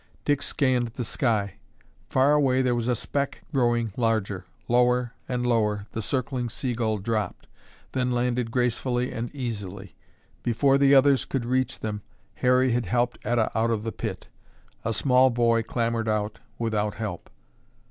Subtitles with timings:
[0.25, 1.57] Dick scanned the sky.
[2.09, 4.45] Far away there was a speck growing larger.
[4.67, 7.45] Lower and lower the circling Seagull dropped,
[7.91, 9.93] then landed gracefully and easily.
[10.41, 12.01] Before the others could reach them,
[12.33, 14.27] Harry had helped Etta out of the pit.
[14.83, 17.29] A small boy clambered out without help.